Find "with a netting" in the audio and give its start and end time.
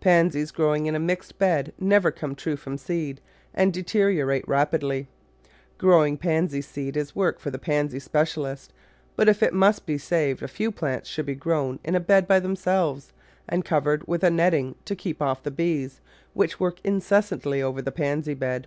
14.08-14.74